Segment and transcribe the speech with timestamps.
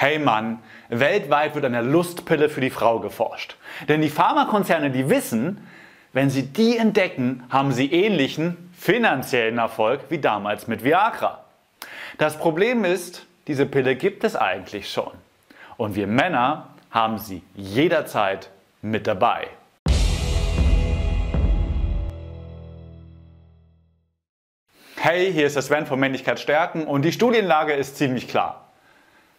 [0.00, 0.60] Hey Mann,
[0.90, 3.56] weltweit wird an der Lustpille für die Frau geforscht.
[3.88, 5.66] Denn die Pharmakonzerne, die wissen,
[6.12, 11.42] wenn sie die entdecken, haben sie ähnlichen finanziellen Erfolg wie damals mit Viagra.
[12.16, 15.10] Das Problem ist, diese Pille gibt es eigentlich schon.
[15.76, 18.50] Und wir Männer haben sie jederzeit
[18.82, 19.48] mit dabei.
[24.94, 28.67] Hey, hier ist der Sven von Männlichkeit stärken und die Studienlage ist ziemlich klar.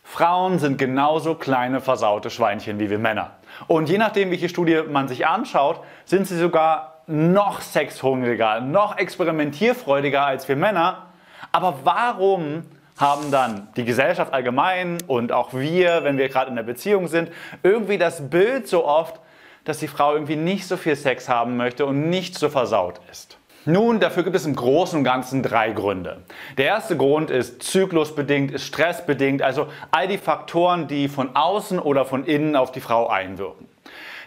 [0.10, 3.36] Frauen sind genauso kleine versaute Schweinchen wie wir Männer.
[3.68, 10.26] Und je nachdem, welche Studie man sich anschaut, sind sie sogar noch sexhungriger, noch experimentierfreudiger
[10.26, 11.06] als wir Männer.
[11.52, 12.64] Aber warum
[12.98, 17.32] haben dann die Gesellschaft allgemein und auch wir, wenn wir gerade in der Beziehung sind,
[17.62, 19.20] irgendwie das Bild so oft,
[19.64, 23.39] dass die Frau irgendwie nicht so viel Sex haben möchte und nicht so versaut ist?
[23.66, 26.22] Nun, dafür gibt es im Großen und Ganzen drei Gründe.
[26.58, 32.06] Der erste Grund ist zyklusbedingt, ist stressbedingt, also all die Faktoren, die von außen oder
[32.06, 33.68] von innen auf die Frau einwirken.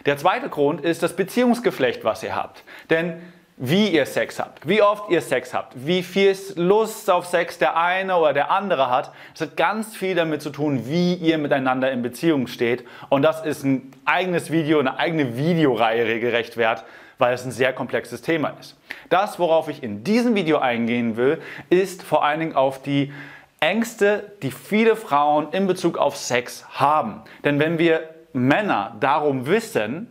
[0.05, 2.63] Der zweite Grund ist das Beziehungsgeflecht, was ihr habt.
[2.89, 3.21] Denn
[3.57, 7.77] wie ihr Sex habt, wie oft ihr Sex habt, wie viel Lust auf Sex der
[7.77, 11.91] eine oder der andere hat, das hat ganz viel damit zu tun, wie ihr miteinander
[11.91, 12.83] in Beziehung steht.
[13.09, 16.83] Und das ist ein eigenes Video, eine eigene Videoreihe regelrecht wert,
[17.17, 18.77] weil es ein sehr komplexes Thema ist.
[19.09, 23.13] Das, worauf ich in diesem Video eingehen will, ist vor allen Dingen auf die
[23.59, 27.21] Ängste, die viele Frauen in Bezug auf Sex haben.
[27.43, 30.07] Denn wenn wir Männer darum wissen,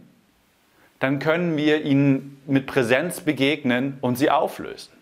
[1.00, 4.92] dann können wir ihnen mit Präsenz begegnen und sie auflösen.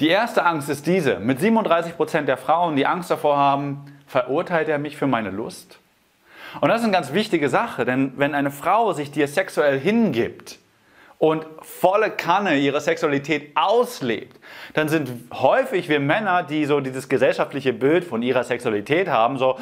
[0.00, 1.20] Die erste Angst ist diese.
[1.20, 5.78] Mit 37 Prozent der Frauen, die Angst davor haben, verurteilt er mich für meine Lust?
[6.60, 10.58] Und das ist eine ganz wichtige Sache, denn wenn eine Frau sich dir sexuell hingibt,
[11.20, 14.40] und volle Kanne ihre Sexualität auslebt,
[14.72, 19.58] dann sind häufig wir Männer, die so dieses gesellschaftliche Bild von ihrer Sexualität haben, so,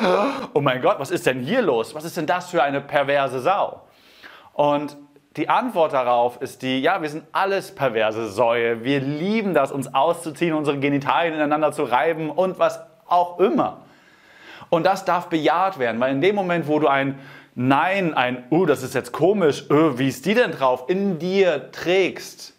[0.54, 1.96] oh mein Gott, was ist denn hier los?
[1.96, 3.82] Was ist denn das für eine perverse Sau?
[4.52, 4.96] Und
[5.36, 8.84] die Antwort darauf ist die, ja, wir sind alles perverse Säue.
[8.84, 13.78] Wir lieben das, uns auszuziehen, unsere Genitalien ineinander zu reiben und was auch immer.
[14.70, 17.18] Und das darf bejaht werden, weil in dem Moment, wo du ein
[17.60, 21.72] Nein, ein, uh, das ist jetzt komisch, uh, wie ist die denn drauf, in dir
[21.72, 22.54] trägst,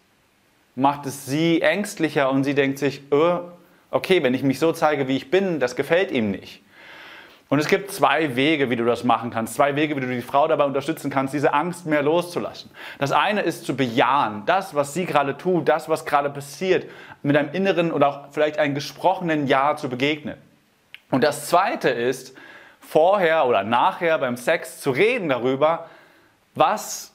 [0.76, 3.40] macht es sie ängstlicher und sie denkt sich, uh,
[3.92, 6.62] okay, wenn ich mich so zeige, wie ich bin, das gefällt ihm nicht.
[7.48, 10.22] Und es gibt zwei Wege, wie du das machen kannst, zwei Wege, wie du die
[10.22, 12.70] Frau dabei unterstützen kannst, diese Angst mehr loszulassen.
[12.98, 16.88] Das eine ist zu bejahen, das, was sie gerade tut, das, was gerade passiert,
[17.24, 20.36] mit einem inneren oder auch vielleicht einem gesprochenen Ja zu begegnen.
[21.10, 22.36] Und das zweite ist,
[22.90, 25.86] vorher oder nachher beim Sex zu reden darüber,
[26.56, 27.14] was,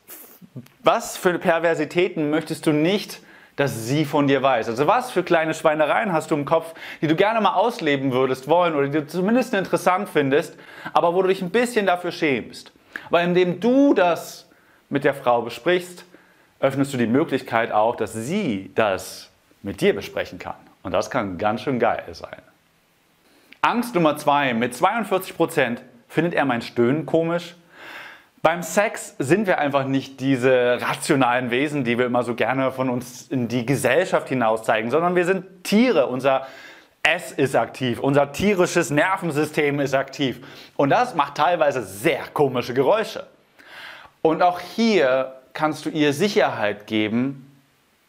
[0.85, 3.21] was für Perversitäten möchtest du nicht,
[3.57, 4.69] dass sie von dir weiß.
[4.69, 8.47] Also was für kleine Schweinereien hast du im Kopf, die du gerne mal ausleben würdest
[8.47, 10.57] wollen oder die du zumindest interessant findest,
[10.93, 12.73] aber wo du dich ein bisschen dafür schämst.
[13.11, 14.49] Weil indem du das
[14.91, 16.05] mit der Frau besprichst,
[16.61, 19.29] öffnest du die Möglichkeit auch, dass sie das
[19.63, 20.55] mit dir besprechen kann.
[20.85, 22.43] Und das kann ganz schön geil sein.
[23.65, 24.53] Angst Nummer zwei.
[24.53, 27.55] Mit 42 Prozent findet er mein Stöhnen komisch.
[28.43, 32.91] Beim Sex sind wir einfach nicht diese rationalen Wesen, die wir immer so gerne von
[32.91, 36.09] uns in die Gesellschaft hinaus zeigen, sondern wir sind Tiere.
[36.09, 36.47] Unser
[37.03, 40.47] S ist aktiv, unser tierisches Nervensystem ist aktiv.
[40.77, 43.27] Und das macht teilweise sehr komische Geräusche.
[44.21, 47.54] Und auch hier kannst du ihr Sicherheit geben,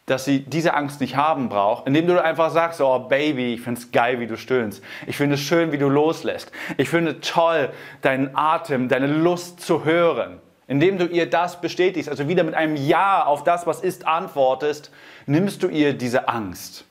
[0.06, 3.80] dass sie diese Angst nicht haben braucht, indem du einfach sagst, oh Baby, ich finde
[3.80, 4.82] es geil, wie du stöhnst.
[5.06, 6.52] Ich finde es schön, wie du loslässt.
[6.76, 7.70] Ich finde toll,
[8.02, 10.38] deinen Atem, deine Lust zu hören.
[10.68, 14.92] Indem du ihr das bestätigst, also wieder mit einem Ja auf das, was ist, antwortest,
[15.26, 16.84] nimmst du ihr diese Angst.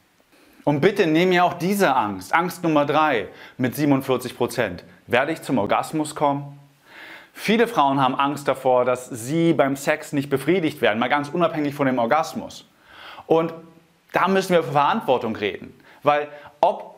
[0.66, 3.28] Und bitte nimm ja auch diese Angst, Angst Nummer drei
[3.58, 4.84] mit 47 Prozent.
[5.08, 6.60] Werde ich zum Orgasmus kommen?
[7.34, 11.76] Viele Frauen haben Angst davor, dass sie beim Sex nicht befriedigt werden, mal ganz unabhängig
[11.76, 12.66] von dem Orgasmus.
[13.28, 13.54] Und
[14.14, 15.78] da müssen wir über Verantwortung reden.
[16.04, 16.28] Weil
[16.62, 16.96] ob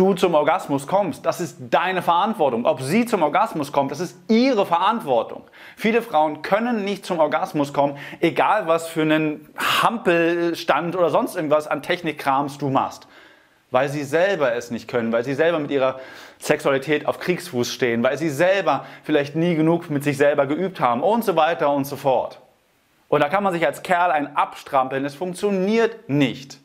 [0.00, 2.64] du zum Orgasmus kommst, das ist deine Verantwortung.
[2.64, 5.42] Ob sie zum Orgasmus kommt, das ist ihre Verantwortung.
[5.76, 9.48] Viele Frauen können nicht zum Orgasmus kommen, egal was für einen
[9.82, 13.06] Hampelstand oder sonst irgendwas an Technikkrams du machst.
[13.70, 16.00] Weil sie selber es nicht können, weil sie selber mit ihrer
[16.38, 21.02] Sexualität auf Kriegsfuß stehen, weil sie selber vielleicht nie genug mit sich selber geübt haben
[21.02, 22.40] und so weiter und so fort.
[23.10, 25.04] Und da kann man sich als Kerl ein abstrampeln.
[25.04, 26.58] Es funktioniert nicht.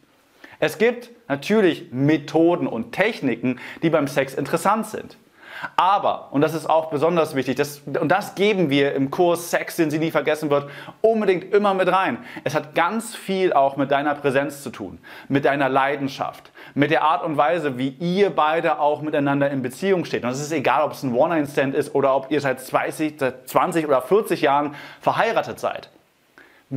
[0.60, 5.18] Es gibt natürlich Methoden und Techniken, die beim Sex interessant sind.
[5.76, 9.78] Aber, und das ist auch besonders wichtig, das, und das geben wir im Kurs Sex,
[9.78, 10.70] den sie nie vergessen wird,
[11.02, 12.20] unbedingt immer mit rein.
[12.44, 15.00] Es hat ganz viel auch mit deiner Präsenz zu tun,
[15.30, 20.06] mit deiner Leidenschaft, mit der Art und Weise, wie ihr beide auch miteinander in Beziehung
[20.06, 20.24] steht.
[20.24, 23.48] Und es ist egal, ob es ein One-Night-Stand ist oder ob ihr seit 20, seit
[23.48, 25.90] 20 oder 40 Jahren verheiratet seid.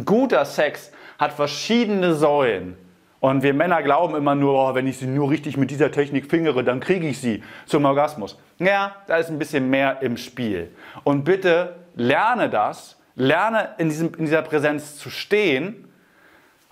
[0.04, 2.76] Guter Sex hat verschiedene Säulen
[3.20, 6.30] und wir Männer glauben immer nur, oh, wenn ich sie nur richtig mit dieser Technik
[6.30, 8.38] fingere, dann kriege ich sie zum Orgasmus.
[8.58, 10.70] Ja, da ist ein bisschen mehr im Spiel.
[11.02, 15.88] Und bitte lerne das, lerne in, diesem, in dieser Präsenz zu stehen,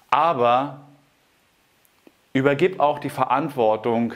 [0.09, 0.83] aber
[2.33, 4.15] übergib auch die Verantwortung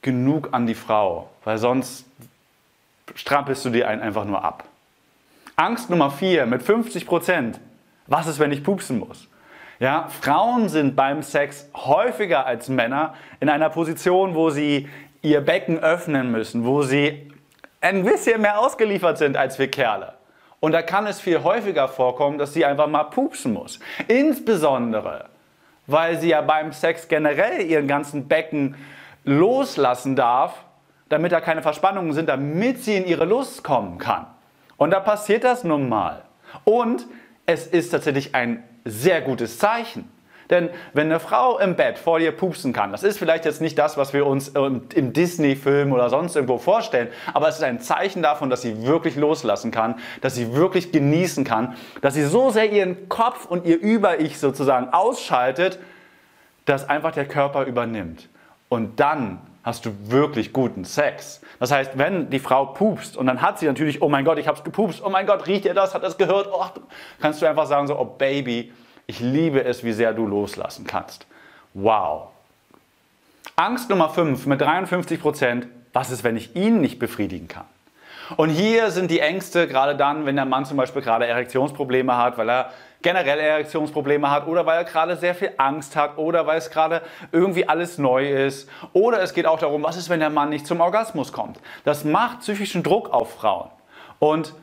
[0.00, 2.06] genug an die Frau, weil sonst
[3.14, 4.64] strampelst du dir einen einfach nur ab.
[5.56, 7.60] Angst Nummer 4 mit 50 Prozent.
[8.08, 9.28] Was ist, wenn ich pupsen muss?
[9.78, 14.88] Ja, Frauen sind beim Sex häufiger als Männer in einer Position, wo sie
[15.22, 17.30] ihr Becken öffnen müssen, wo sie
[17.80, 20.14] ein bisschen mehr ausgeliefert sind als wir Kerle.
[20.58, 23.78] Und da kann es viel häufiger vorkommen, dass sie einfach mal pupsen muss.
[24.08, 25.26] Insbesondere,
[25.86, 28.74] weil sie ja beim Sex generell ihren ganzen Becken
[29.24, 30.64] loslassen darf,
[31.08, 34.26] damit da keine Verspannungen sind, damit sie in ihre Lust kommen kann.
[34.76, 36.22] Und da passiert das nun mal.
[36.64, 37.06] Und
[37.48, 40.06] es ist tatsächlich ein sehr gutes Zeichen.
[40.50, 43.78] Denn wenn eine Frau im Bett vor dir pupsen kann, das ist vielleicht jetzt nicht
[43.78, 48.22] das, was wir uns im Disney-Film oder sonst irgendwo vorstellen, aber es ist ein Zeichen
[48.22, 52.70] davon, dass sie wirklich loslassen kann, dass sie wirklich genießen kann, dass sie so sehr
[52.70, 55.78] ihren Kopf und ihr Über-Ich sozusagen ausschaltet,
[56.66, 58.28] dass einfach der Körper übernimmt.
[58.68, 61.42] Und dann hast du wirklich guten Sex.
[61.60, 64.48] Das heißt, wenn die Frau pupst und dann hat sie natürlich, oh mein Gott, ich
[64.48, 66.64] hab's gepupst, oh mein Gott, riecht ihr das, hat das gehört, oh,
[67.20, 68.72] kannst du einfach sagen so, oh Baby,
[69.06, 71.26] ich liebe es, wie sehr du loslassen kannst.
[71.74, 72.28] Wow.
[73.56, 77.66] Angst Nummer 5 mit 53 Prozent, was ist, wenn ich ihn nicht befriedigen kann?
[78.36, 82.38] Und hier sind die Ängste gerade dann, wenn der Mann zum Beispiel gerade Erektionsprobleme hat,
[82.38, 82.72] weil er
[83.02, 87.02] generell Erektionsprobleme hat oder weil er gerade sehr viel Angst hat oder weil es gerade
[87.32, 88.68] irgendwie alles neu ist.
[88.92, 91.60] Oder es geht auch darum, was ist, wenn der Mann nicht zum Orgasmus kommt.
[91.84, 93.70] Das macht psychischen Druck auf Frauen.
[94.18, 94.54] Und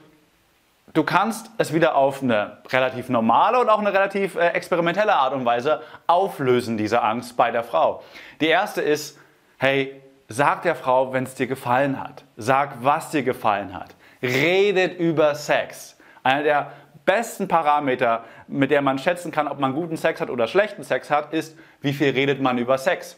[0.94, 5.34] du kannst es wieder auf eine relativ normale und auch eine relativ äh, experimentelle Art
[5.34, 8.04] und Weise auflösen, diese Angst bei der Frau.
[8.42, 9.18] Die erste ist,
[9.58, 12.24] hey, Sag der Frau, wenn es dir gefallen hat.
[12.36, 13.96] Sag, was dir gefallen hat.
[14.24, 15.98] Redet über Sex.
[16.24, 16.72] Einer der
[17.06, 21.10] besten Parameter, mit der man schätzen kann, ob man guten Sex hat oder schlechten Sex
[21.10, 23.18] hat, ist, wie viel redet man über Sex.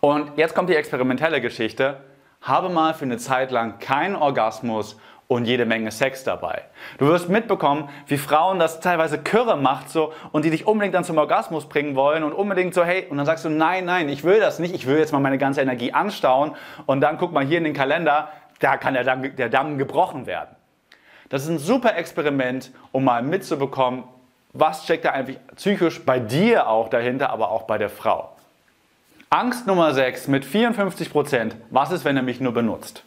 [0.00, 1.98] Und jetzt kommt die experimentelle Geschichte.
[2.42, 6.62] Habe mal für eine Zeit lang keinen Orgasmus und jede Menge Sex dabei.
[6.98, 11.04] Du wirst mitbekommen, wie Frauen das teilweise Kürre macht so und die dich unbedingt dann
[11.04, 14.24] zum Orgasmus bringen wollen und unbedingt so, hey, und dann sagst du, nein, nein, ich
[14.24, 16.54] will das nicht, ich will jetzt mal meine ganze Energie anstauen
[16.86, 18.28] und dann guck mal hier in den Kalender,
[18.60, 20.54] da kann der Damm, der Damm gebrochen werden.
[21.28, 24.04] Das ist ein super Experiment, um mal mitzubekommen,
[24.52, 28.30] was steckt da eigentlich psychisch bei dir auch dahinter, aber auch bei der Frau.
[29.30, 31.56] Angst Nummer 6 mit 54%, Prozent.
[31.70, 33.02] was ist, wenn er mich nur benutzt?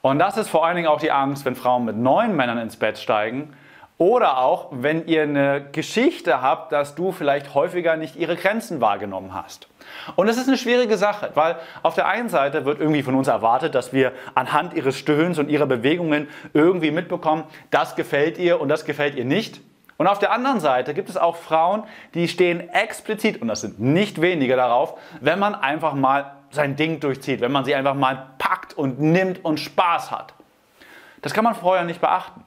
[0.00, 2.76] Und das ist vor allen Dingen auch die Angst, wenn Frauen mit neuen Männern ins
[2.76, 3.52] Bett steigen
[3.98, 9.34] oder auch, wenn ihr eine Geschichte habt, dass du vielleicht häufiger nicht ihre Grenzen wahrgenommen
[9.34, 9.68] hast.
[10.16, 13.28] Und es ist eine schwierige Sache, weil auf der einen Seite wird irgendwie von uns
[13.28, 18.68] erwartet, dass wir anhand ihres Stöhns und ihrer Bewegungen irgendwie mitbekommen, das gefällt ihr und
[18.68, 19.60] das gefällt ihr nicht.
[19.96, 21.84] Und auf der anderen Seite gibt es auch Frauen,
[22.14, 27.00] die stehen explizit, und das sind nicht wenige darauf, wenn man einfach mal sein Ding
[27.00, 30.32] durchzieht, wenn man sie einfach mal packt und nimmt und Spaß hat.
[31.22, 32.42] Das kann man vorher nicht beachten.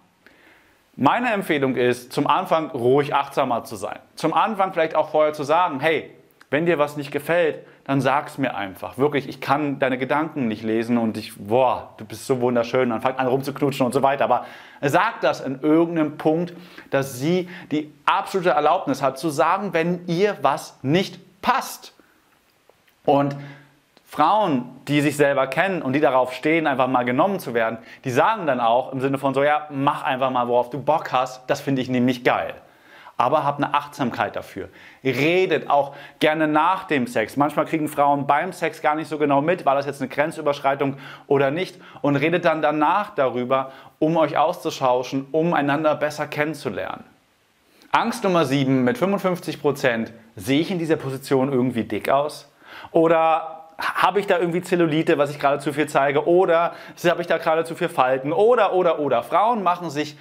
[0.95, 3.99] Meine Empfehlung ist, zum Anfang ruhig achtsamer zu sein.
[4.15, 6.11] Zum Anfang vielleicht auch vorher zu sagen, hey,
[6.53, 8.99] wenn dir was nicht gefällt, dann sag's mir einfach.
[8.99, 13.01] Wirklich, ich kann deine Gedanken nicht lesen und ich, boah, du bist so wunderschön, dann
[13.01, 14.25] fängt an rumzuknutschen und so weiter.
[14.25, 14.45] Aber
[14.79, 16.53] sag das in irgendeinem Punkt,
[16.91, 21.95] dass sie die absolute Erlaubnis hat zu sagen, wenn ihr was nicht passt.
[23.03, 23.35] Und
[24.05, 28.11] Frauen, die sich selber kennen und die darauf stehen, einfach mal genommen zu werden, die
[28.11, 31.49] sagen dann auch im Sinne von so, ja, mach einfach mal, worauf du Bock hast,
[31.49, 32.53] das finde ich nämlich geil.
[33.15, 34.69] Aber habt eine Achtsamkeit dafür.
[35.03, 37.37] Redet auch gerne nach dem Sex.
[37.37, 40.97] Manchmal kriegen Frauen beim Sex gar nicht so genau mit, war das jetzt eine Grenzüberschreitung
[41.27, 41.79] oder nicht.
[42.01, 47.03] Und redet dann danach darüber, um euch auszutauschen, um einander besser kennenzulernen.
[47.91, 50.11] Angst Nummer 7 mit 55 Prozent.
[50.35, 52.51] Sehe ich in dieser Position irgendwie dick aus?
[52.91, 56.73] Oder habe ich da irgendwie Zellulite, was ich gerade zu viel zeige, oder
[57.05, 59.23] habe ich da gerade zu viel Falten, oder, oder, oder.
[59.23, 60.17] Frauen machen sich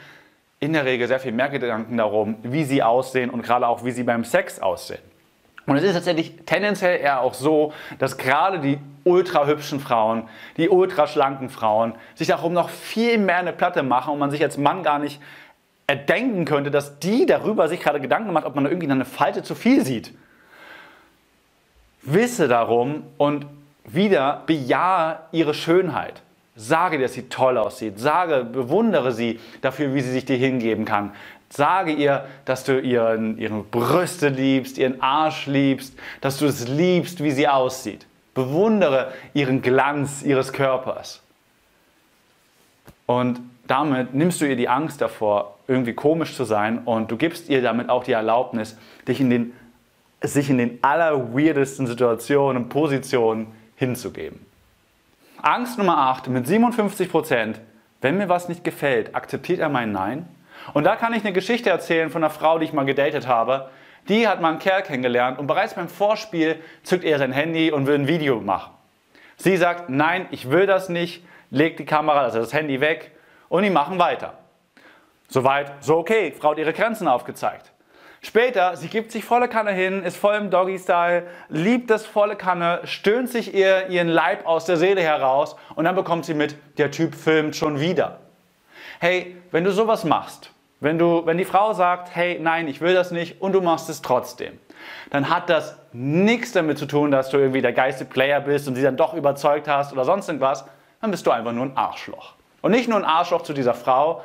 [0.63, 3.91] in der Regel sehr viel mehr Gedanken darum, wie sie aussehen und gerade auch, wie
[3.91, 5.01] sie beim Sex aussehen.
[5.67, 10.69] Und es ist tatsächlich tendenziell eher auch so, dass gerade die ultra hübschen Frauen, die
[10.69, 14.57] ultra schlanken Frauen sich darum noch viel mehr eine Platte machen und man sich als
[14.57, 15.21] Mann gar nicht
[15.89, 19.57] erdenken könnte, dass die darüber sich gerade Gedanken macht, ob man irgendwie eine Falte zu
[19.57, 20.15] viel sieht.
[22.03, 23.47] Wisse darum und
[23.85, 26.23] wieder bejahe ihre Schönheit.
[26.55, 27.99] Sage, dass sie toll aussieht.
[27.99, 31.13] Sage, bewundere sie dafür, wie sie sich dir hingeben kann.
[31.49, 37.23] Sage ihr, dass du ihren, ihre Brüste liebst, ihren Arsch liebst, dass du es liebst,
[37.23, 38.07] wie sie aussieht.
[38.35, 41.23] Bewundere ihren Glanz ihres Körpers.
[43.07, 47.49] Und damit nimmst du ihr die Angst davor, irgendwie komisch zu sein und du gibst
[47.49, 49.53] ihr damit auch die Erlaubnis, dich in den,
[50.23, 54.52] sich in den allerweirdesten Situationen und Positionen hinzugeben.
[55.45, 57.61] Angst Nummer 8 mit 57 Prozent.
[58.01, 60.29] Wenn mir was nicht gefällt, akzeptiert er mein Nein?
[60.73, 63.69] Und da kann ich eine Geschichte erzählen von einer Frau, die ich mal gedatet habe.
[64.09, 67.89] Die hat mal einen Kerl kennengelernt und bereits beim Vorspiel zückt er sein Handy und
[67.89, 68.73] will ein Video machen.
[69.37, 73.11] Sie sagt, nein, ich will das nicht, legt die Kamera, also das Handy weg
[73.49, 74.35] und die machen weiter.
[75.27, 77.72] Soweit, so okay, Frau hat ihre Grenzen aufgezeigt.
[78.25, 82.81] Später, sie gibt sich volle Kanne hin, ist voll im Doggy-Style, liebt das volle Kanne,
[82.85, 86.93] stöhnt sich ihr ihren Leib aus der Seele heraus und dann bekommt sie mit, der
[86.93, 88.21] Typ filmt schon wieder.
[89.01, 92.95] Hey, wenn du sowas machst, wenn, du, wenn die Frau sagt, hey, nein, ich will
[92.95, 94.57] das nicht und du machst es trotzdem,
[95.11, 98.77] dann hat das nichts damit zu tun, dass du irgendwie der geilste Player bist und
[98.77, 100.65] sie dann doch überzeugt hast oder sonst irgendwas,
[101.01, 102.35] dann bist du einfach nur ein Arschloch.
[102.61, 104.23] Und nicht nur ein Arschloch zu dieser Frau,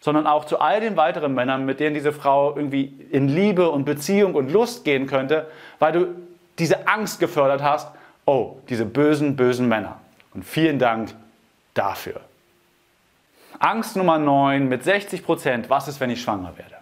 [0.00, 3.84] sondern auch zu all den weiteren Männern, mit denen diese Frau irgendwie in Liebe und
[3.84, 5.46] Beziehung und Lust gehen könnte,
[5.78, 6.06] weil du
[6.58, 7.88] diese Angst gefördert hast,
[8.24, 10.00] oh, diese bösen, bösen Männer.
[10.32, 11.10] Und vielen Dank
[11.74, 12.20] dafür.
[13.58, 16.79] Angst Nummer 9 mit 60 Prozent, was ist, wenn ich schwanger werde?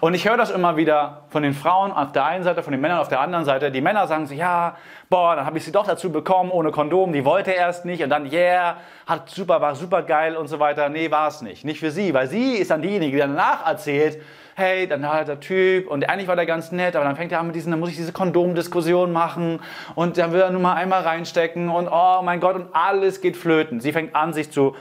[0.00, 2.80] Und ich höre das immer wieder von den Frauen auf der einen Seite, von den
[2.80, 3.70] Männern auf der anderen Seite.
[3.70, 4.76] Die Männer sagen so, ja,
[5.08, 8.10] boah, dann habe ich sie doch dazu bekommen, ohne Kondom, die wollte erst nicht und
[8.10, 10.88] dann, yeah, hat super, war super geil und so weiter.
[10.88, 11.64] Nee, war es nicht.
[11.64, 14.20] Nicht für sie, weil sie ist dann diejenige, die danach erzählt,
[14.56, 17.40] hey, dann hat der Typ und eigentlich war der ganz nett, aber dann fängt er
[17.40, 19.60] an mit diesen, dann muss ich diese Kondomdiskussion machen
[19.94, 23.36] und dann will er nur mal einmal reinstecken und oh mein Gott und alles geht
[23.36, 23.80] flöten.
[23.80, 24.76] Sie fängt an, sich zu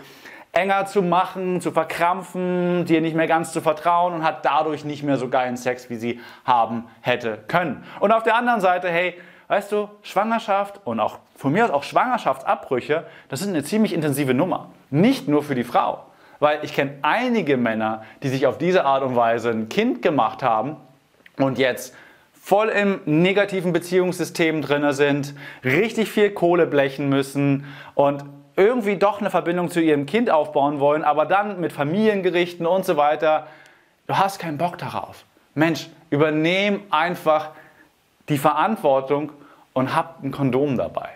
[0.53, 5.03] enger zu machen, zu verkrampfen, dir nicht mehr ganz zu vertrauen und hat dadurch nicht
[5.03, 7.83] mehr so geilen Sex, wie sie haben hätte können.
[7.99, 9.15] Und auf der anderen Seite, hey,
[9.47, 14.35] weißt du, Schwangerschaft und auch von mir aus auch Schwangerschaftsabbrüche, das ist eine ziemlich intensive
[14.35, 14.69] Nummer.
[14.91, 16.05] Nicht nur für die Frau.
[16.39, 20.43] Weil ich kenne einige Männer, die sich auf diese Art und Weise ein Kind gemacht
[20.43, 20.77] haben
[21.37, 21.95] und jetzt
[22.31, 25.33] voll im negativen Beziehungssystem drin sind,
[25.63, 31.03] richtig viel Kohle blechen müssen und irgendwie doch eine Verbindung zu ihrem Kind aufbauen wollen,
[31.03, 33.47] aber dann mit Familiengerichten und so weiter,
[34.07, 35.25] du hast keinen Bock darauf.
[35.55, 37.51] Mensch, übernehm einfach
[38.29, 39.31] die Verantwortung
[39.73, 41.09] und hab ein Kondom dabei.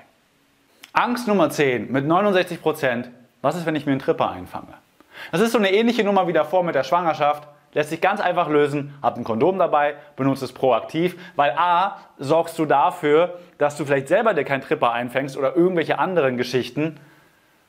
[0.94, 3.10] Angst Nummer 10 mit 69 Prozent.
[3.42, 4.74] Was ist, wenn ich mir einen Tripper einfange?
[5.32, 7.48] Das ist so eine ähnliche Nummer wie davor mit der Schwangerschaft.
[7.74, 8.98] Lässt sich ganz einfach lösen.
[9.04, 14.08] Hab ein Kondom dabei, benutze es proaktiv, weil A, sorgst du dafür, dass du vielleicht
[14.08, 17.00] selber dir keinen Tripper einfängst oder irgendwelche anderen Geschichten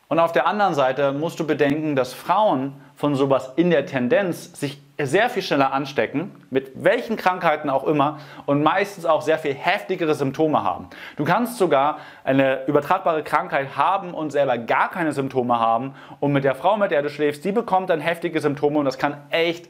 [0.09, 4.59] und auf der anderen Seite musst du bedenken, dass Frauen von sowas in der Tendenz
[4.59, 9.55] sich sehr viel schneller anstecken, mit welchen Krankheiten auch immer und meistens auch sehr viel
[9.55, 10.89] heftigere Symptome haben.
[11.17, 16.43] Du kannst sogar eine übertragbare Krankheit haben und selber gar keine Symptome haben und mit
[16.43, 19.69] der Frau, mit der du schläfst, die bekommt dann heftige Symptome und das kann echt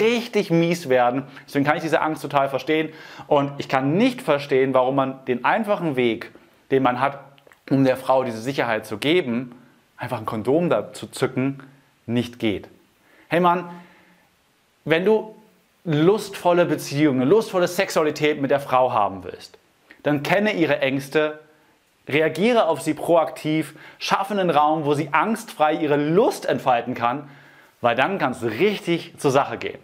[0.00, 1.24] richtig mies werden.
[1.46, 2.90] Deswegen kann ich diese Angst total verstehen
[3.28, 6.32] und ich kann nicht verstehen, warum man den einfachen Weg,
[6.72, 7.20] den man hat,
[7.70, 9.54] um der Frau diese Sicherheit zu geben,
[9.96, 11.62] einfach ein Kondom da zu zücken,
[12.06, 12.68] nicht geht.
[13.28, 13.68] Hey Mann,
[14.84, 15.34] wenn du
[15.84, 19.58] lustvolle Beziehungen, lustvolle Sexualität mit der Frau haben willst,
[20.02, 21.40] dann kenne ihre Ängste,
[22.08, 27.28] reagiere auf sie proaktiv, schaffe einen Raum, wo sie angstfrei ihre Lust entfalten kann,
[27.80, 29.80] weil dann kannst du richtig zur Sache gehen.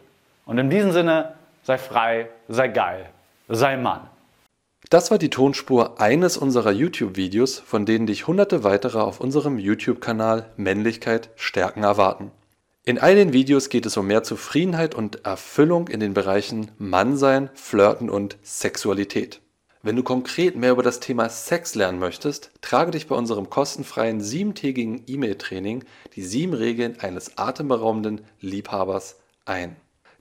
[0.47, 3.07] Und in diesem Sinne, sei frei, sei geil,
[3.49, 4.09] sei Mann.
[4.93, 10.53] Das war die Tonspur eines unserer YouTube-Videos, von denen dich hunderte weitere auf unserem YouTube-Kanal
[10.59, 12.31] Männlichkeit stärken erwarten.
[12.85, 17.49] In all den Videos geht es um mehr Zufriedenheit und Erfüllung in den Bereichen Mannsein,
[17.55, 19.41] Flirten und Sexualität.
[19.81, 24.21] Wenn du konkret mehr über das Thema Sex lernen möchtest, trage dich bei unserem kostenfreien
[24.21, 25.85] siebentägigen E-Mail-Training
[26.17, 29.75] die sieben Regeln eines atemberaubenden Liebhabers ein.